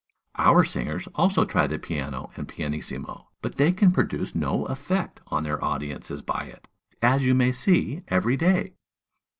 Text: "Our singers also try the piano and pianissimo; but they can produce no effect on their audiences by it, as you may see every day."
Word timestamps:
"Our 0.39 0.63
singers 0.63 1.07
also 1.13 1.45
try 1.45 1.67
the 1.67 1.77
piano 1.77 2.31
and 2.35 2.47
pianissimo; 2.47 3.27
but 3.43 3.57
they 3.57 3.71
can 3.71 3.91
produce 3.91 4.33
no 4.33 4.65
effect 4.65 5.21
on 5.27 5.43
their 5.43 5.63
audiences 5.63 6.23
by 6.23 6.45
it, 6.51 6.67
as 7.03 7.23
you 7.23 7.35
may 7.35 7.51
see 7.51 8.01
every 8.07 8.35
day." 8.35 8.73